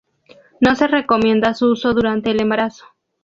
No 0.59 0.75
se 0.75 0.87
recomienda 0.87 1.53
su 1.53 1.73
uso 1.73 1.93
durante 1.93 2.31
el 2.31 2.41
embarazo. 2.41 2.85